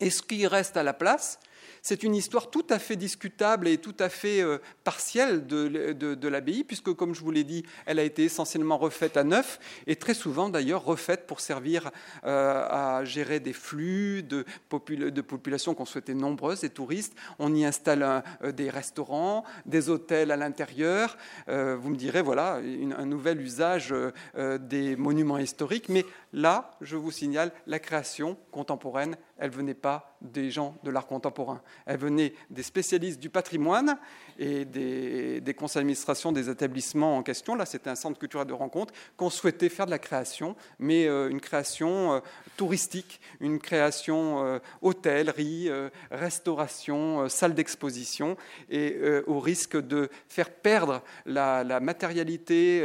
[0.00, 1.38] Et ce qui reste à la place,
[1.86, 6.64] C'est une histoire tout à fait discutable et tout à fait euh, partielle de, l'abbaye,
[6.64, 10.14] puisque, comme je vous l'ai dit, elle a été essentiellement refaite à neuf, et très
[10.14, 11.90] souvent d'ailleurs refaite pour servir
[12.24, 14.46] euh, à gérer des flux de,
[14.88, 17.14] de populations qu'on souhaitait nombreuses, des touristes.
[17.38, 21.18] On y installe euh, des restaurants, des hôtels à l'intérieur.
[21.46, 22.60] vous me direz, voilà,
[22.96, 23.94] un nouvel usage
[24.34, 30.50] des monuments historiques, mais là, je vous signale, la création contemporaine, elle venait pas des
[30.50, 31.62] gens de l'art contemporain.
[31.86, 33.98] Elle venait des spécialistes du patrimoine
[34.38, 37.54] et des, conseils d'administration des établissements en question.
[37.54, 41.28] Là, c'était un centre culturel de rencontre qu'on souhaitait faire de la création, mais euh,
[41.28, 42.20] une création euh,
[42.56, 45.70] touristique, une création euh, hôtellerie,
[46.10, 48.36] restauration, salle d'exposition,
[48.70, 52.82] et au risque de faire perdre la, la matérialité,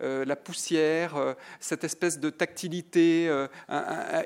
[0.00, 3.30] la poussière, cette espèce de tactilité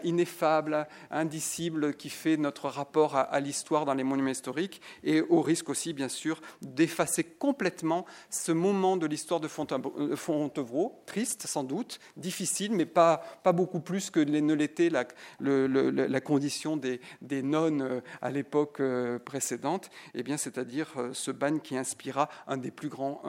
[0.05, 5.69] ineffable, indicible qui fait notre rapport à, l'histoire dans les monuments historiques et au risque
[5.69, 12.01] aussi, bien sûr, d'effacer complètement ce moment de l'histoire de euh, Fontevraud, triste sans doute,
[12.17, 15.07] difficile, mais pas, pas beaucoup plus que ne l'était la,
[15.41, 21.61] la, condition des, des nonnes euh, à l'époque euh, précédente, eh bien, c'est-à-dire ce bagne
[21.61, 23.23] qui inspira un des plus grands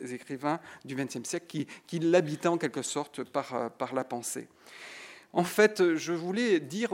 [0.00, 4.48] écrivains du XXe siècle, qui, qui l'habitait en quelque sorte par, par la pensée.
[5.34, 6.90] En fait, je voulais dire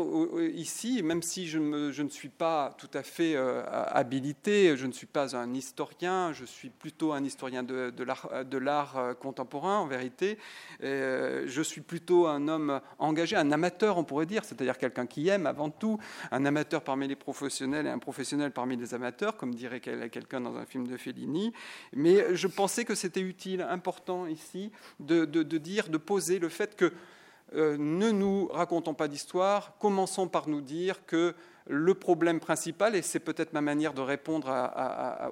[0.54, 5.06] ici, même si je, ne suis pas tout à fait euh, habilité, je ne suis
[5.06, 7.92] pas un historien, je suis plutôt un historien de,
[8.58, 10.36] l'art euh, contemporain en vérité,
[10.82, 15.28] euh, je suis plutôt un homme engagé, un amateur on pourrait dire, c'est-à-dire quelqu'un qui
[15.28, 16.00] aime avant tout,
[16.32, 20.56] un amateur parmi les professionnels et un professionnel parmi les amateurs, comme dirait quelqu'un dans
[20.56, 21.52] un film de Fellini.
[21.92, 26.92] Mais je pensais que c'était utile, important ici, de dire, de poser le fait que
[27.52, 31.34] euh, ne nous racontons pas d'histoire, commençons par nous dire que
[31.66, 34.52] le problème principal, et c'est peut-être ma manière de répondre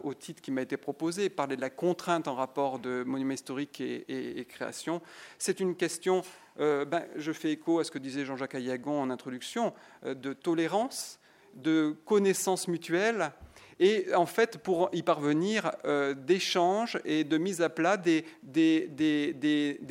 [0.03, 3.81] au titre qui m'a été proposé, parler de la contrainte en rapport de monuments historiques
[3.81, 5.03] et, création,
[5.37, 6.23] c'est une question,
[6.59, 9.75] euh, ben, je fais écho à ce que disait Jean-Jacques Ayagon en introduction,
[10.07, 11.19] euh, de tolérance,
[11.55, 13.33] de connaissance mutuelle,
[13.79, 15.73] et en fait, pour y parvenir,
[16.17, 18.25] d'échange et de mise à plat des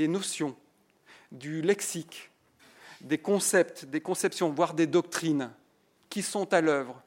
[0.08, 0.56] notions
[1.32, 2.32] du lexique,
[3.02, 5.52] des concepts, des conceptions, voire des doctrines
[6.10, 7.02] qui sont à l'œuvre,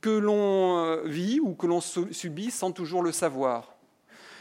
[0.00, 3.74] que l'on euh, vit ou que l'on subit sans toujours le savoir.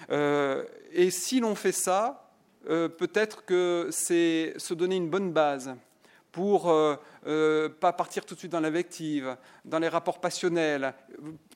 [0.09, 2.31] Euh, et si l'on fait ça,
[2.69, 5.75] euh, peut-être que c'est se donner une bonne base
[6.31, 6.67] pour
[7.27, 10.95] ne pas partir tout de suite dans l'invective, dans les rapports passionnels,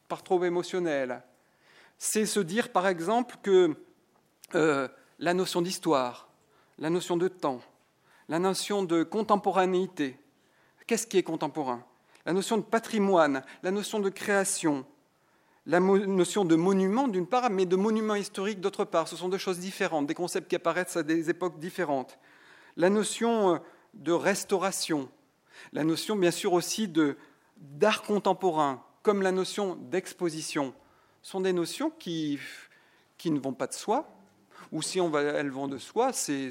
[0.08, 1.24] par trop émotionnels.
[1.98, 3.74] C'est se dire, par exemple, que
[4.54, 6.27] la notion d'histoire,
[6.80, 7.62] la notion de temps,
[8.30, 10.20] la notion de contemporanéité.
[10.86, 11.84] Qu'est-ce qui est contemporain?
[12.26, 14.86] La notion de patrimoine, la notion de création,
[15.66, 19.08] la notion de monument d'une part, mais de monument historique d'autre part.
[19.08, 22.18] Ce sont deux choses différentes, des concepts qui apparaissent à des époques différentes.
[22.78, 23.58] La notion euh,
[23.94, 25.10] de restauration,
[25.74, 26.92] la notion bien sûr aussi
[27.58, 30.74] d'art contemporain, comme la notion d'exposition,
[31.22, 32.40] sont des notions qui,
[33.18, 34.17] qui ne vont pas de soi,
[34.72, 36.50] ou si elles vont de soi, c'est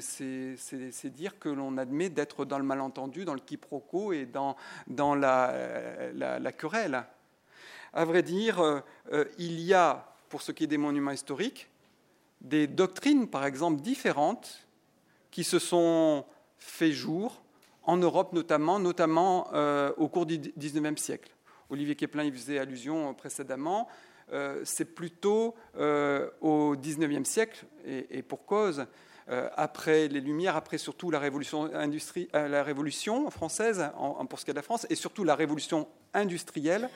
[1.05, 4.55] dire que l'on admet d'être dans le malentendu, dans le quiproquo et dans,
[4.87, 7.03] dans la, querelle.
[7.93, 11.69] À vrai dire, euh, il y a, pour ce qui est des monuments historiques,
[12.41, 14.67] des doctrines, par exemple, différentes
[15.31, 16.25] qui se sont
[16.57, 17.41] fait jour
[17.83, 21.31] en Europe notamment, notamment euh, au cours du XIXe siècle.
[21.69, 23.87] Olivier Keplin y faisait allusion précédemment.
[24.33, 28.85] Euh, c'est plutôt euh, au XIXe siècle, et, pour cause,
[29.29, 31.69] euh, après les Lumières, après surtout la révolution,
[32.33, 33.89] la révolution française,
[34.29, 36.89] pour ce qui est de la France, et surtout la révolution industrielle,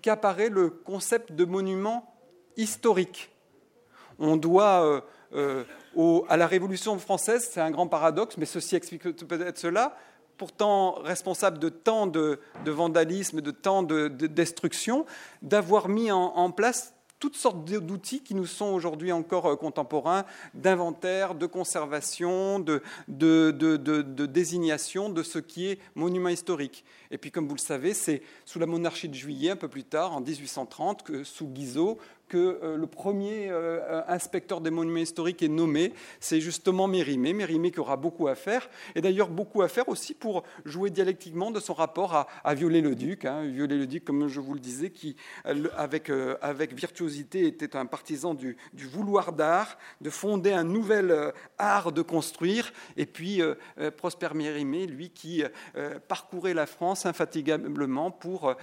[0.00, 2.14] qu'apparaît le concept de monument
[2.56, 3.30] historique.
[4.20, 9.96] On doit à la Révolution française, c'est un grand paradoxe, mais ceci explique peut-être cela,
[10.36, 15.06] pourtant responsable de tant de, vandalisme, de tant de, destruction,
[15.42, 21.34] d'avoir mis en, place toutes sortes d'outils qui nous sont aujourd'hui encore euh, contemporains, d'inventaire,
[21.34, 22.82] de conservation, de,
[24.26, 26.84] désignation de ce qui est monument historique.
[27.10, 29.84] Et puis, comme vous le savez, c'est sous la monarchie de Juillet, un peu plus
[29.84, 35.42] tard, en 1830, que, sous Guizot, que euh, le premier euh, inspecteur des monuments historiques
[35.42, 37.32] est nommé, c'est justement Mérimée.
[37.32, 41.50] Mérimée qui aura beaucoup à faire, et d'ailleurs beaucoup à faire aussi pour jouer dialectiquement
[41.50, 43.24] de son rapport à, Viollet-le-Duc.
[43.24, 43.46] Hein.
[43.46, 45.16] Viollet-le-Duc, comme je vous le disais, qui,
[45.76, 46.10] avec,
[46.40, 52.02] avec virtuosité, était un partisan du, du vouloir d'art, de fonder un nouvel art de
[52.02, 53.42] construire, et puis
[53.96, 55.42] Prosper Mérimée, lui, qui
[56.08, 58.54] parcourait la France infatigablement pour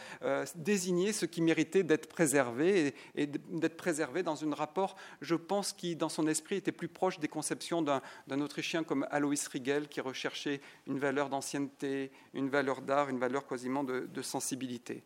[0.56, 3.28] désigner ce qui méritait d'être préservé et,
[3.60, 7.28] d'être préservé dans un rapport, je pense, qui, dans son esprit, était plus proche des
[7.28, 13.20] conceptions d'un Autrichien comme Alois Riegel, qui recherchait une valeur d'ancienneté, une valeur d'art, une
[13.20, 15.04] valeur quasiment de, sensibilité.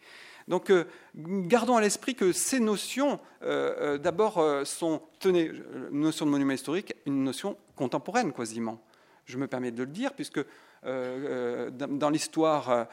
[0.48, 5.52] Donc, euh, gardons à l'esprit que ces notions, euh, euh, d'abord, sont, tenez,
[5.92, 8.82] une notion de monument historique, une notion contemporaine quasiment.
[9.26, 10.40] Je me permets de le dire, puisque
[10.84, 12.88] dans l'histoire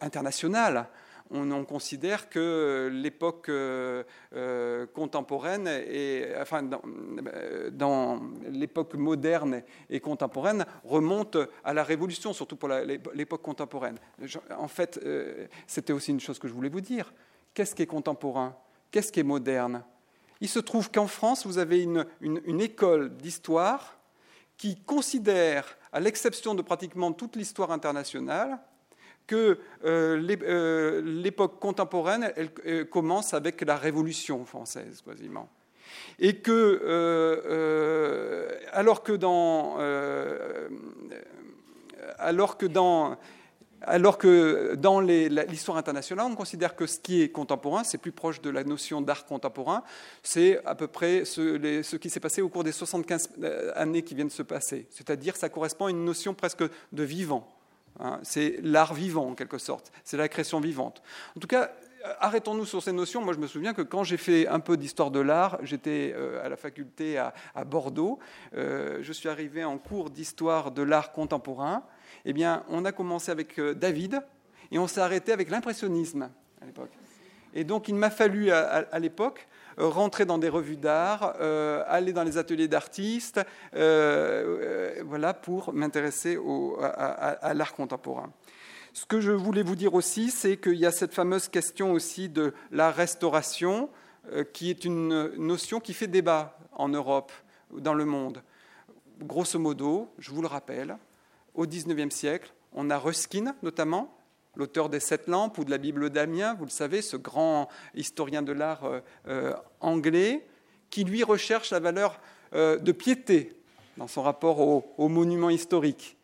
[0.00, 0.88] internationale,
[1.30, 4.02] on, considère que l'époque euh,
[4.34, 6.62] euh, contemporaine, et, enfin,
[7.72, 13.98] dans, l'époque moderne et contemporaine, remonte à la Révolution, surtout pour l'époque contemporaine.
[14.56, 17.12] En fait, euh, c'était aussi une chose que je voulais vous dire.
[17.54, 18.56] Qu'est-ce qui est contemporain?
[18.90, 19.82] Qu'est-ce qui est moderne?
[20.40, 23.98] Il se trouve qu'en France, vous avez une école d'histoire
[24.56, 28.58] qui considère, à l'exception de pratiquement toute l'histoire internationale,
[29.28, 32.32] que euh, euh, l'époque contemporaine
[32.66, 35.48] euh, commence avec la Révolution française, quasiment.
[36.18, 36.82] Et que,
[38.72, 39.78] alors que dans,
[42.18, 43.16] alors que dans
[43.82, 48.40] alors que dans l'histoire internationale, on considère que ce qui est contemporain, c'est plus proche
[48.40, 49.84] de la notion d'art contemporain,
[50.24, 53.30] c'est à peu près ce, ce qui s'est passé au cours des 75
[53.76, 54.88] années qui viennent de se passer.
[54.90, 57.57] C'est-à-dire ça correspond à une notion presque de vivant.
[58.00, 59.92] Hein, c'est l'art vivant, en quelque sorte.
[60.04, 61.02] C'est la création vivante.
[61.36, 61.70] En tout cas,
[62.20, 63.22] arrêtons-nous sur ces notions.
[63.22, 66.44] Moi, je me souviens que quand j'ai fait un peu d'histoire de l'art, j'étais euh,
[66.44, 67.32] à la faculté à,
[67.64, 68.18] Bordeaux.
[68.54, 71.82] Euh, je suis arrivé en cours d'histoire de l'art contemporain.
[72.24, 74.22] Eh bien, on a commencé avec euh, David
[74.70, 76.30] et on s'est arrêté avec l'impressionnisme
[76.60, 76.92] à l'époque.
[77.54, 82.12] Et donc, il m'a fallu à l'époque euh, rentrer dans des revues d'art, euh, aller
[82.12, 83.40] dans les ateliers d'artistes,
[83.74, 86.38] euh, voilà, pour m'intéresser
[86.80, 88.32] à, l'art contemporain.
[88.92, 92.28] Ce que je voulais vous dire aussi, c'est qu'il y a cette fameuse question aussi
[92.28, 93.90] de la restauration,
[94.52, 97.32] qui est une notion qui fait débat en Europe,
[97.70, 98.42] dans le monde.
[99.20, 100.96] Grosso modo, je vous le rappelle,
[101.54, 104.17] au XIXe siècle, on a Ruskin notamment,
[104.56, 108.42] l'auteur des Sept Lampes ou de la Bible d'Amiens, vous le savez, ce grand historien
[108.42, 110.46] de l'art euh, euh, anglais,
[110.90, 112.20] qui lui recherche la valeur
[112.54, 113.54] euh, de piété
[113.96, 116.16] dans son rapport aux monuments historiques.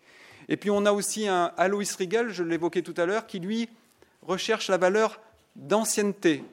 [0.48, 3.68] Et puis on a aussi un Alois Riegel, je l'évoquais tout à l'heure, qui lui
[4.22, 5.20] recherche la valeur
[5.56, 6.44] d'ancienneté,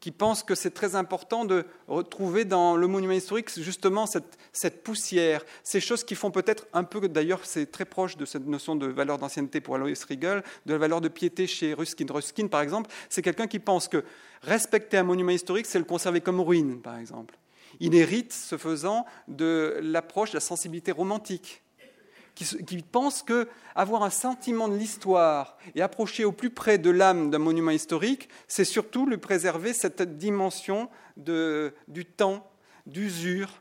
[0.00, 4.82] qui pense que c'est très important de retrouver dans le monument historique justement cette, cette
[4.82, 8.76] poussière, ces choses qui font peut-être un peu, d'ailleurs c'est très proche de cette notion
[8.76, 12.06] de valeur d'ancienneté pour Alois Riegel, de la valeur de piété chez Ruskin.
[12.08, 14.04] Ruskin, par exemple, c'est quelqu'un qui pense que
[14.42, 17.38] respecter un monument historique, c'est le conserver comme ruine, par exemple.
[17.80, 21.62] Il hérite, ce faisant, de l'approche de la sensibilité romantique
[22.44, 27.30] qui, pense que avoir un sentiment de l'histoire et approcher au plus près de l'âme
[27.30, 32.48] d'un monument historique, c'est surtout lui préserver cette dimension de, du temps,
[32.86, 33.60] d'usure,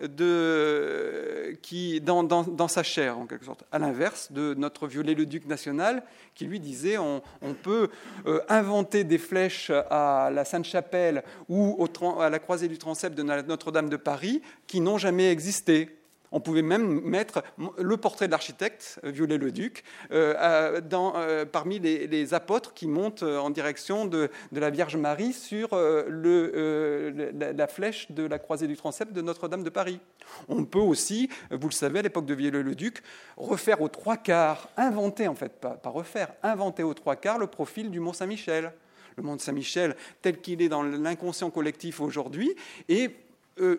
[0.00, 3.64] de, qui, dans, dans, sa chair, en quelque sorte.
[3.70, 6.02] À l'inverse de notre Viollet-le-Duc national,
[6.34, 7.22] qui lui disait on,
[7.62, 7.90] peut
[8.26, 11.86] euh, inventer des flèches à la Sainte-Chapelle ou
[12.20, 16.03] à la croisée du transept de Notre-Dame de Paris qui n'ont jamais existé.
[16.34, 17.44] On pouvait même mettre
[17.78, 24.04] le portrait de l'architecte, euh, Viollet-le-Duc, euh, euh, parmi les, apôtres qui montent en direction
[24.04, 29.70] de, la Vierge Marie sur la, flèche de la croisée du transept de Notre-Dame de
[29.70, 30.00] Paris.
[30.48, 33.02] On peut aussi, vous le savez, à l'époque de Viollet-le-Duc,
[33.36, 37.92] refaire aux trois quarts, inventer en fait, pas, refaire, inventer aux trois quarts le profil
[37.92, 38.72] du Mont Saint-Michel
[39.16, 42.56] le Mont Saint-Michel tel qu'il est dans l'inconscient collectif aujourd'hui,
[42.88, 43.10] et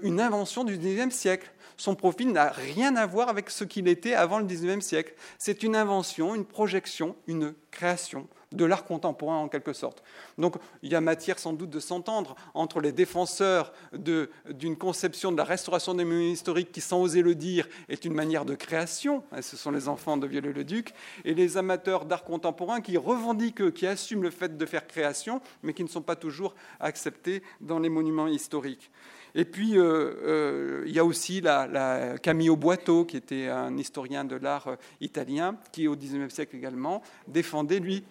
[0.01, 4.13] une invention du XIXe siècle son profil n'a rien à voir avec ce qu'il était
[4.13, 5.13] avant le XIXe siècle.
[5.37, 10.03] C'est une invention, une projection, une création de l'art contemporain en quelque sorte.
[10.37, 15.37] Donc il y a matière sans doute de s'entendre entre les défenseurs d'une conception de
[15.37, 19.23] la restauration des monuments historiques qui, sans oser le dire, est une manière de création,
[19.31, 23.87] hein, ce sont les enfants de Viollet-le-Duc, et les amateurs d'art contemporain qui revendiquent, qui
[23.87, 27.89] assument le fait de faire création, mais qui ne sont pas toujours acceptés dans les
[27.89, 28.91] monuments historiques.
[29.37, 34.23] Et puis, euh, euh, il y a aussi la, Camillo Boito, qui était un historien
[34.23, 38.05] de l'art euh, italien, qui, au XIXe siècle également, défendait, lui,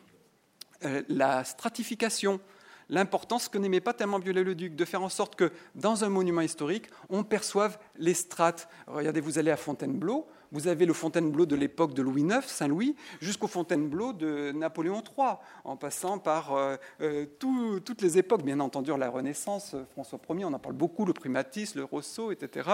[1.09, 2.41] la stratification,
[2.89, 6.87] l'importance que n'aimait pas tellement Viollet-le-Duc, de faire en sorte que dans un monument historique,
[7.09, 8.69] on perçoive les strates.
[8.87, 12.95] Regardez, vous allez à Fontainebleau, vous avez le Fontainebleau de l'époque de Louis IX, Saint-Louis,
[13.21, 18.93] jusqu'au Fontainebleau de Napoléon III, en passant par euh, euh, toutes les époques, bien entendu
[18.97, 22.71] la Renaissance, François Ier, on en parle beaucoup, le primatis, le Rousseau, etc.,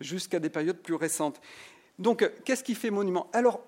[0.00, 1.40] jusqu'à des périodes plus récentes.
[1.98, 3.28] Donc, qu'est-ce qui fait monument?
[3.32, 3.60] Alors,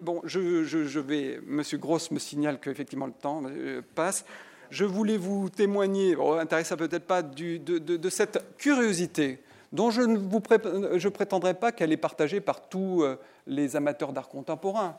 [0.00, 1.40] bon, je, je, vais.
[1.46, 4.24] Monsieur Gross me signale qu'effectivement le temps euh, passe.
[4.70, 9.40] Je voulais vous témoigner, intéressant peut-être pas, de, cette curiosité
[9.72, 10.42] dont je ne vous
[10.94, 14.96] je prétendrai pas qu'elle est partagée par tous euh, les amateurs d'art contemporain,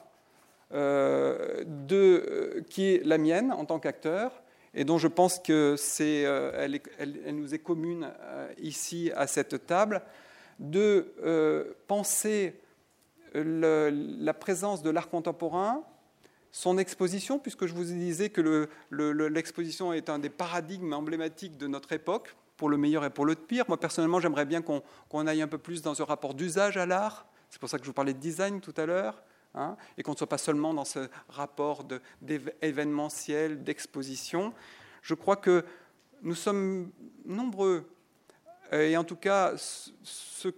[0.73, 4.31] euh, de, qui est la mienne en tant qu'acteur,
[4.73, 5.75] et dont je pense que
[6.57, 8.09] elle, elle, nous est commune
[8.57, 10.01] ici à cette table
[10.59, 12.59] de euh, penser
[13.33, 15.83] la présence de l'art contemporain,
[16.51, 21.91] son exposition, puisque je vous disais que l'exposition est un des paradigmes emblématiques de notre
[21.91, 23.65] époque, pour le meilleur et pour le pire.
[23.67, 27.27] Moi, personnellement, j'aimerais bien qu'on aille un peu plus dans ce rapport d'usage à l'art.
[27.49, 29.23] C'est pour ça que je vous parlais de design tout à l'heure.
[29.55, 31.85] Hein, et qu'on ne soit pas seulement dans ce rapport
[32.21, 34.53] d'événementiel, d'exposition.
[35.01, 35.63] Je crois que
[36.21, 36.91] nous sommes
[37.25, 37.89] nombreux
[38.71, 39.53] et en tout cas,
[40.03, 40.53] ceux,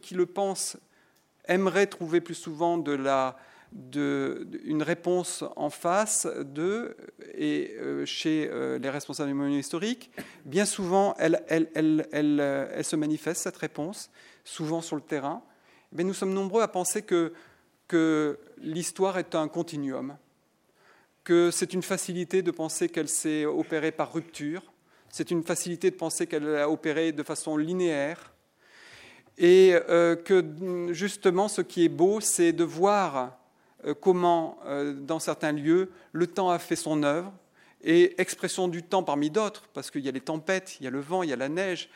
[0.00, 0.76] qui le pensent
[1.46, 2.96] aimeraient trouver plus souvent de
[3.72, 6.96] de, une réponse en face d'eux
[7.34, 10.10] et euh, chez euh, les responsables du monument historique.
[10.44, 11.40] Bien souvent, elle,
[12.82, 14.10] se manifeste, cette réponse,
[14.44, 15.42] souvent sur le terrain.
[15.92, 20.16] Mais nous sommes nombreux à penser que l'histoire est un continuum,
[21.24, 24.69] que c'est une facilité de penser qu'elle s'est opérée par rupture,
[25.10, 28.32] c'est une facilité de penser qu'elle a opéré de façon linéaire.
[29.38, 30.44] Et euh, que
[30.92, 33.38] justement, ce qui est beau, c'est de voir
[33.86, 37.32] euh, comment, euh, dans certains lieux, le temps a fait son œuvre,
[37.82, 40.90] et expression du temps parmi d'autres, parce qu'il y a les tempêtes, il y a
[40.90, 41.88] le vent, il y a la neige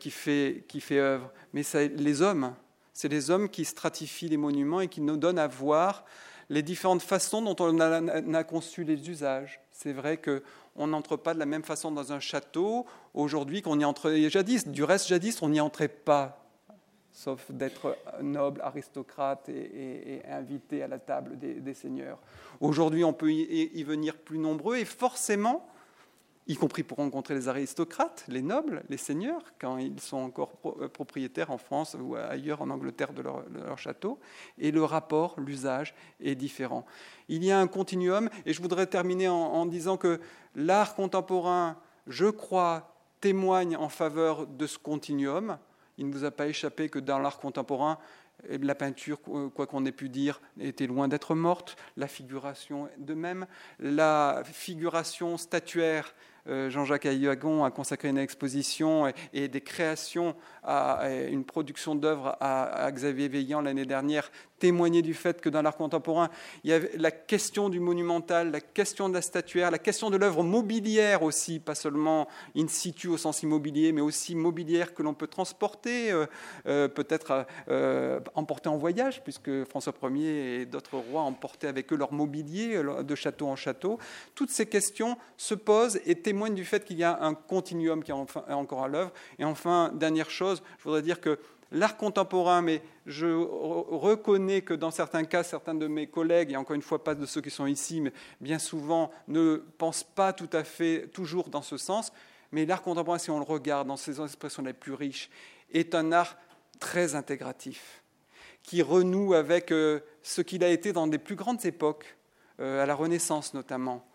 [0.00, 1.30] qui, fait, œuvre.
[1.52, 2.54] Mais c'est les hommes,
[2.94, 6.04] c'est les hommes qui stratifient les monuments et qui nous donnent à voir
[6.48, 9.60] les différentes façons dont on a, conçu les usages.
[9.70, 10.42] C'est vrai que
[10.76, 14.66] on n'entre pas de la même façon dans un château aujourd'hui qu'on y entrait jadis.
[14.66, 16.44] Du reste, jadis, on n'y entrait pas,
[17.12, 22.18] sauf d'être noble, aristocrate et, invité à la table des, seigneurs.
[22.60, 25.66] Aujourd'hui, on peut y, venir plus nombreux et forcément,
[26.46, 30.88] y compris pour rencontrer les aristocrates, les nobles, les seigneurs, quand ils sont encore euh,
[30.88, 34.18] propriétaires en France ou ailleurs en Angleterre de leur, château,
[34.58, 36.84] et le rapport, l'usage est différent.
[37.28, 40.20] Il y a un continuum, et je voudrais terminer en, disant que
[40.54, 45.58] l'art contemporain, je crois, témoigne en faveur de ce continuum.
[45.96, 47.98] Il ne vous a pas échappé que dans l'art contemporain,
[48.48, 49.18] la peinture,
[49.54, 53.46] quoi qu'on ait pu dire, était loin d'être morte, la figuration de même,
[53.78, 56.14] la figuration statuaire
[56.46, 60.34] Jean-Jacques Ayagon a consacré une exposition et, des créations,
[60.64, 65.76] à, une production d'œuvres à, Xavier Veillant l'année dernière, témoigner du fait que dans l'art
[65.76, 66.28] contemporain,
[66.62, 70.16] il y avait la question du monumental, la question de la statuaire, la question de
[70.16, 75.14] l'œuvre mobilière aussi, pas seulement in situ au sens immobilier, mais aussi mobilière que l'on
[75.14, 76.26] peut transporter, euh,
[76.66, 77.46] euh, peut-être
[78.34, 83.14] emporter en voyage, puisque François Ier et d'autres rois emportaient avec eux leur mobilier de
[83.14, 83.98] château en château.
[84.34, 88.02] Toutes ces questions se posent et témoignent témoigne du fait qu'il y a un continuum
[88.02, 89.12] qui est encore à l'œuvre.
[89.38, 91.38] Et enfin, dernière chose, je voudrais dire que
[91.72, 96.76] l'art contemporain, mais je reconnais que dans certains cas, certains de mes collègues, et encore
[96.76, 100.50] une fois pas de ceux qui sont ici, mais bien souvent, ne pensent pas tout
[100.52, 102.12] à fait toujours dans ce sens.
[102.52, 105.30] Mais l'art contemporain, si on le regarde dans ses expressions les plus riches,
[105.72, 106.36] est un art
[106.78, 108.02] très intégratif,
[108.62, 112.16] qui renoue avec euh, ce qu'il a été dans des plus grandes époques,
[112.60, 114.06] euh, à la Renaissance notamment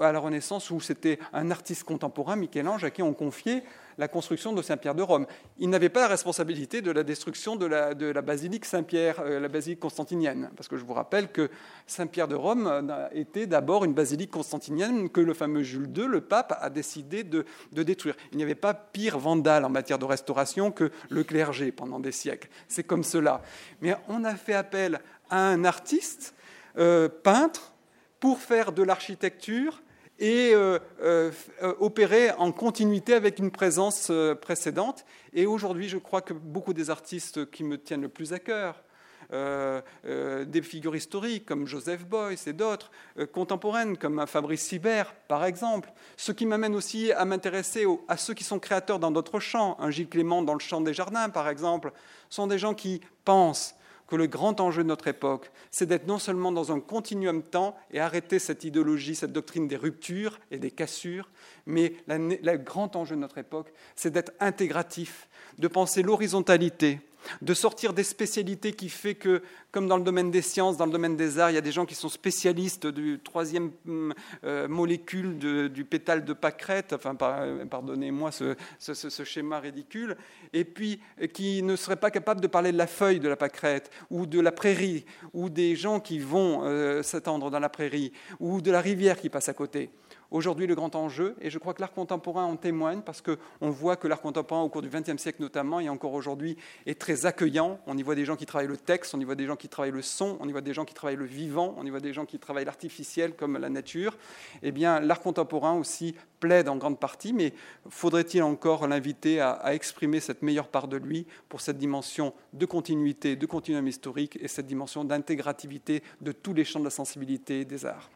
[0.00, 3.64] à la Renaissance où c'était un artiste contemporain, Michel-Ange, à qui on confiait
[3.98, 5.26] la construction de Saint-Pierre de Rome.
[5.58, 9.80] Il n'avait pas la responsabilité de la destruction de la, basilique Saint-Pierre, euh, la basilique
[9.80, 11.50] constantinienne, parce que je vous rappelle que
[11.86, 12.70] Saint-Pierre de Rome
[13.12, 17.44] était d'abord une basilique constantinienne que le fameux Jules II, le pape, a décidé de,
[17.72, 18.14] détruire.
[18.32, 22.12] Il n'y avait pas pire vandale en matière de restauration que le clergé pendant des
[22.12, 22.48] siècles.
[22.68, 23.42] C'est comme cela.
[23.82, 26.34] Mais on a fait appel à un artiste,
[26.78, 27.72] euh, peintre,
[28.20, 29.82] pour faire de l'architecture
[30.18, 31.30] et euh, euh,
[31.78, 35.04] opérer en continuité avec une présence euh, précédente.
[35.32, 38.82] Et aujourd'hui, je crois que beaucoup des artistes qui me tiennent le plus à cœur,
[39.30, 42.90] des figures historiques comme Joseph Beuys et d'autres,
[43.30, 48.42] contemporaines comme Fabrice Sibert, par exemple, ce qui m'amène aussi à m'intéresser à ceux qui
[48.42, 51.92] sont créateurs dans d'autres champs, un Gilles Clément dans le champ des jardins, par exemple,
[52.30, 53.74] sont des gens qui pensent
[54.08, 57.76] que le grand enjeu de notre époque, c'est d'être non seulement dans un continuum temps
[57.92, 61.30] et arrêter cette idéologie, cette doctrine des ruptures et des cassures,
[61.66, 65.28] mais le grand enjeu de notre époque, c'est d'être intégratif,
[65.58, 67.00] de penser l'horizontalité,
[67.42, 70.92] de sortir des spécialités qui fait que, comme dans le domaine des sciences, dans le
[70.92, 74.14] domaine des arts, il y a des gens qui sont spécialistes du troisième hum,
[74.44, 80.16] euh, molécule du pétale de pâquerette, enfin, pardonnez-moi ce, schéma ridicule,
[80.52, 83.36] et puis euh, qui ne seraient pas capables de parler de la feuille de la
[83.36, 88.12] pâquerette, ou de la prairie, ou des gens qui vont euh, s'attendre dans la prairie,
[88.40, 89.90] ou de la rivière qui passe à côté
[90.30, 93.96] aujourd'hui le grand enjeu, et je crois que l'art contemporain en témoigne, parce qu'on voit
[93.96, 96.56] que l'art contemporain, au cours du XXe siècle notamment, et encore aujourd'hui,
[96.86, 97.80] est très accueillant.
[97.86, 99.68] On y voit des gens qui travaillent le texte, on y voit des gens qui
[99.68, 102.00] travaillent le son, on y voit des gens qui travaillent le vivant, on y voit
[102.00, 104.16] des gens qui travaillent l'artificiel comme la nature.
[104.62, 107.52] Eh bien, l'art contemporain aussi plaide en grande partie, mais
[107.88, 112.66] faudrait-il encore l'inviter à, à, exprimer cette meilleure part de lui pour cette dimension de
[112.66, 117.64] continuité, de continuum historique et cette dimension d'intégrativité de tous les champs de la sensibilité
[117.64, 118.10] des arts?